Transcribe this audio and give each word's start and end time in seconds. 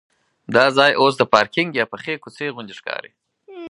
دا 0.55 0.65
ځای 0.77 0.91
اوس 1.01 1.13
د 1.17 1.23
پارکینک 1.33 1.69
یا 1.79 1.85
پخې 1.93 2.13
کوڅې 2.23 2.53
غوندې 2.55 2.73
ښکاري. 2.79 3.11